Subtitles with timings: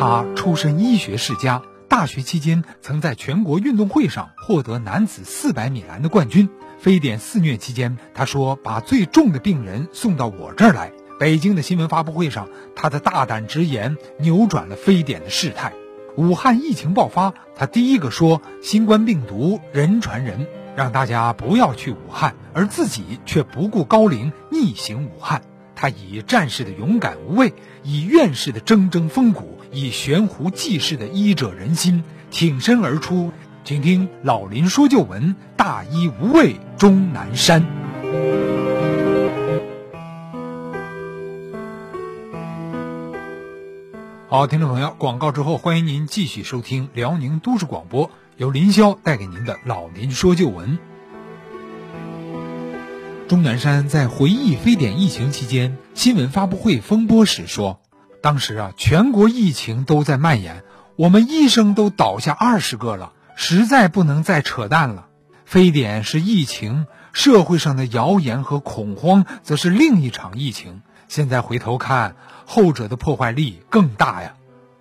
[0.00, 6.48] 他出身医学世家，大学期间曾在全国运动会上获得男子400米栏的冠军。
[6.78, 10.90] 非典肆虐期间，他说：“把最重的病人送到我这儿来。”
[11.20, 15.74] 北京的新闻发布会上，他的大胆直言扭转了非典的事态。
[16.16, 20.46] 武汉疫情爆发，他第一个说：“新冠病毒人传人，
[20.76, 25.42] 让大家不要去武汉。”而自己却不顾高龄逆行武汉。
[25.80, 33.32] 他以战士的勇敢无畏，以院士的铮铮风骨，以悬壶济世的医者仁心，挺身而出。
[33.64, 37.64] 请听老林说旧闻：大医无畏终南山。
[44.28, 50.78] 好，听众朋友，广告之后，欢迎您继续收听辽宁都市广播，由林霄带给您的老林说旧闻。
[53.30, 57.80] 钟南山在回忆非典疫情期间新闻发布会风波时说
[58.20, 60.64] ：“当时啊，全国疫情都在蔓延，
[60.96, 65.06] 我们医生都倒下二十个了。”实在不能再扯淡了。
[65.44, 70.82] 非典是疫情，社会上的谣言和恐慌则是另一场疫情。
[71.06, 72.16] 现在回头看，
[72.46, 74.34] 后者的破坏力更大呀。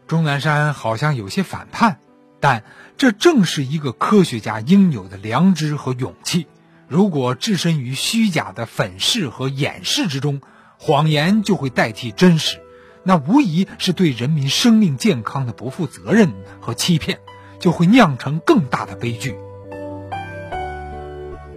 [0.07, 1.99] 钟南山好像有些反叛，
[2.39, 2.63] 但
[2.97, 6.47] 这正是一个科学家应有的良知和勇气。
[6.89, 10.41] 如果置身于虚假的粉饰和掩饰之中，
[10.77, 12.57] 谎言就会代替真实，
[13.03, 17.19] 那无疑是对人民生命健康的不负责任和欺骗。
[17.59, 19.35] 就会酿成更大的悲剧。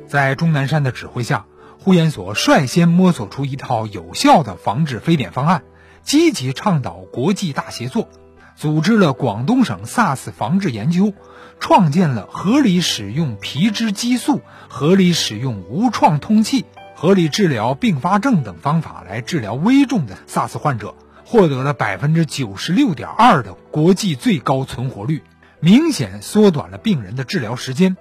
[0.09, 1.47] 在钟南山的指挥下，
[1.79, 5.63] 呼延所率先摸索出一套有效的防治非典方案，
[6.03, 8.09] 积极倡导国际大协作，
[8.57, 11.13] 组织了广东省 SARS 防治研究，
[11.59, 20.95] 创建了合理使用皮质激素、合理使用无创通气、合理治疗并发症等方法来治疗危重的 SARS 患者，
[21.25, 25.23] 获得了百分之九十六点二的国际最高存活率。
[25.61, 27.97] 明显缩短了病人的治疗时间，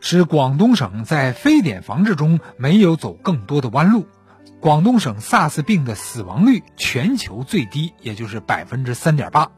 [0.00, 4.06] 使广东省在非典防治中没有走更多的弯路。
[4.60, 9.50] 广东省 SARS 病的死亡率全球最低，也就是百分之三点八。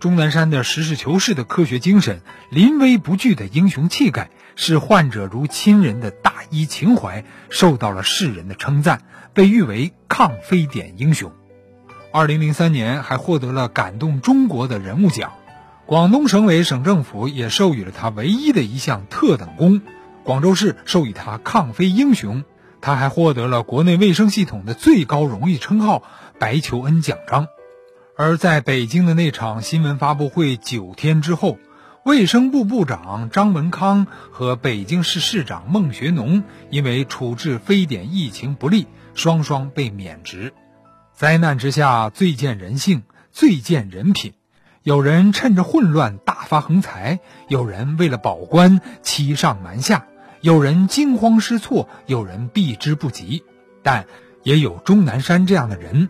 [0.00, 2.20] 钟南山的实事求是的科学精神、
[2.50, 9.02] 临危不惧的英雄气概，视患者如亲人的大医情怀，受到了世人的称赞，
[9.34, 11.32] 被誉为抗非典英雄。
[12.12, 15.32] 二零零三年还获得了感动中国的人物奖。
[15.84, 19.82] 广东省委省政府也授予了他唯一的一项特等功，
[20.22, 22.44] 广州市授予他抗非英雄，
[22.80, 26.04] 他还获得了国内卫生系统的最高荣誉称号——
[26.38, 27.48] 白求恩奖章。
[28.20, 31.56] 而在北京的那场新闻发布会九天之后，
[32.04, 40.52] 卫生部部长张文康和北京市市长孟学农因为处置非典疫情不力，双双被免职。
[41.14, 44.32] 灾难之下，最见人性，最见人品。
[44.82, 50.08] 有人趁着混乱大发横财，有人为了保官欺上瞒下，
[50.40, 53.44] 有人惊慌失措，有人避之不及。
[53.84, 54.06] 但
[54.42, 56.08] 也有钟南山这样的人，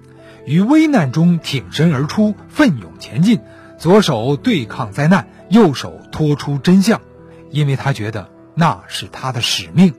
[0.48, 3.40] 于危难中挺身而出，奋勇前进，
[3.78, 7.02] 左手对抗灾难，右手托出真相，
[7.50, 9.92] 因为他觉得那是他的使命，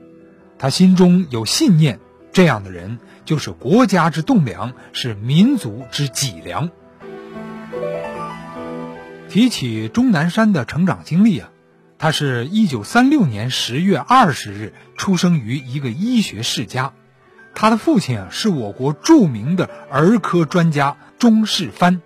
[0.58, 2.00] 他心中有信念。
[2.32, 6.68] 这样的人就是国家之栋梁，是民族之脊梁。
[9.28, 11.50] 提起钟南山的成长经历啊，
[11.96, 16.92] 他是一九三六年十月二十日出生于一个医学世家，
[17.54, 22.00] 他的父亲啊是我国著名的儿科专家钟世藩。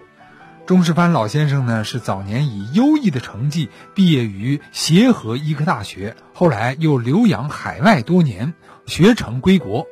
[0.67, 8.55] 钟世藩老先生呢是早年以优异的成绩毕业于协和医科大学，后来又留洋海外多年，
[8.87, 9.87] 学成归国。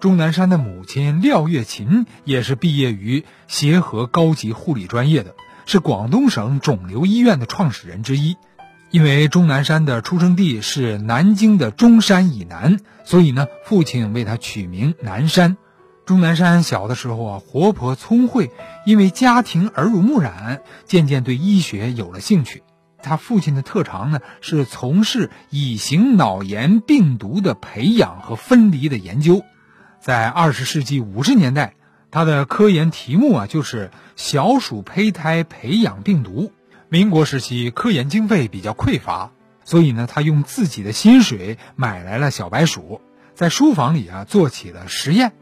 [0.00, 5.34] 钟南山的母亲廖月琴也是毕业于协和高级护理专业的。
[5.64, 8.36] 是广东省肿瘤医院的创始人之一，
[8.92, 15.56] 因为钟南山的出生地是南京的中山以南，所以呢，父亲为他取名南山。
[16.04, 18.50] 钟南山小的时候啊，活泼聪慧，
[18.84, 22.62] 因为家庭耳濡目染，渐渐对医学有了兴趣。
[23.02, 29.42] 他父亲的特长呢，是从事乙型脑炎病毒的培养和分离的研究。
[30.00, 31.74] 在二十世纪五十年代。
[32.14, 36.52] 他的科研题目啊，就是小鼠胚胎培养病毒。
[36.92, 39.30] 民国时期科研经费比较匮乏，
[39.64, 43.00] 所以呢，他用自己的薪水买来了小白鼠，
[43.34, 45.32] 在书房里啊做起了实验。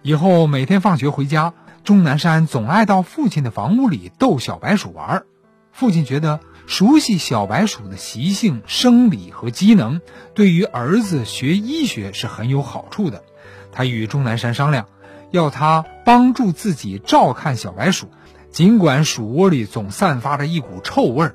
[0.00, 1.52] 以后每天放学回家，
[1.84, 5.24] 钟南山总爱到父亲的房屋里逗小白鼠玩。
[5.70, 10.00] 父亲觉得熟悉小白鼠的习性、生理和机能，
[10.32, 13.22] 对于儿子学医学是很有好处的。
[13.70, 14.86] 他与钟南山商量。
[15.32, 18.08] 要他帮助自己照看小白鼠，
[18.50, 21.34] 尽管鼠窝里总散发着一股臭味儿，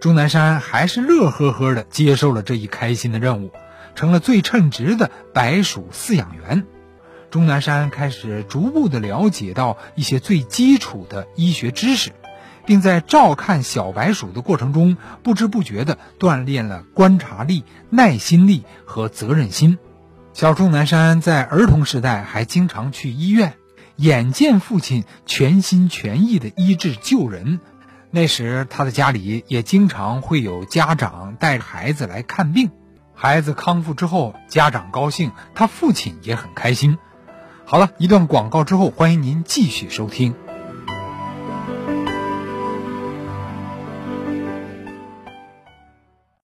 [0.00, 3.52] 钟南山还是乐呵呵地接受了这一开心的任务，
[3.94, 6.66] 成了最称职的白鼠饲养员。
[7.30, 12.12] 钟南山开始逐步地了解到一些最基础的医学知识，
[12.64, 19.78] 并在照看小白鼠的过程中，不知不觉地锻炼了观察力、耐心力和责任心。
[20.32, 23.54] 小钟南山在儿童时代还经常去医院，
[23.96, 27.60] 眼见父亲全心全意的医治救人。
[28.10, 32.70] 那时他的家里也经常会有家长带着孩子来看病。
[33.14, 36.98] 孩子康复之后，家长高兴，他父亲也很开心。
[37.64, 40.34] 好了一段广告之后，欢迎您继续收听。